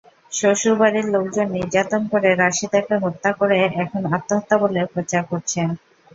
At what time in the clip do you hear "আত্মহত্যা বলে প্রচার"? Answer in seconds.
4.15-5.21